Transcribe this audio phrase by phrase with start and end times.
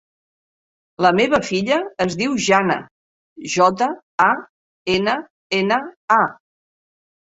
[1.05, 2.79] La meva filla es diu Janna:
[3.59, 3.93] jota,
[4.29, 4.31] a,
[4.99, 5.19] ena,
[5.63, 5.83] ena,
[6.23, 6.23] a.